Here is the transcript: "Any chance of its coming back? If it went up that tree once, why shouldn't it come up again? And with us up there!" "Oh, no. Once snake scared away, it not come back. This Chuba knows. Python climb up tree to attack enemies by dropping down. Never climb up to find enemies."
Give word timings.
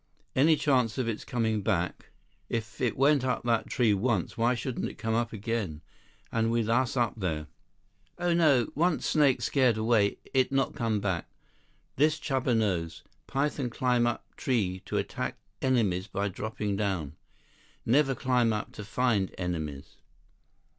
"Any 0.35 0.55
chance 0.55 0.97
of 0.97 1.07
its 1.07 1.23
coming 1.23 1.61
back? 1.61 2.09
If 2.49 2.81
it 2.81 2.97
went 2.97 3.23
up 3.23 3.43
that 3.43 3.67
tree 3.69 3.93
once, 3.93 4.35
why 4.35 4.55
shouldn't 4.55 4.89
it 4.89 4.95
come 4.97 5.13
up 5.13 5.31
again? 5.31 5.81
And 6.31 6.49
with 6.49 6.67
us 6.69 6.97
up 6.97 7.13
there!" 7.19 7.45
"Oh, 8.17 8.33
no. 8.33 8.71
Once 8.73 9.05
snake 9.05 9.43
scared 9.43 9.77
away, 9.77 10.17
it 10.33 10.51
not 10.51 10.73
come 10.73 11.01
back. 11.01 11.29
This 11.97 12.19
Chuba 12.19 12.57
knows. 12.57 13.03
Python 13.27 13.69
climb 13.69 14.07
up 14.07 14.25
tree 14.35 14.81
to 14.85 14.97
attack 14.97 15.37
enemies 15.61 16.07
by 16.07 16.29
dropping 16.29 16.77
down. 16.77 17.15
Never 17.85 18.15
climb 18.15 18.51
up 18.51 18.71
to 18.71 18.83
find 18.83 19.35
enemies." 19.37 19.97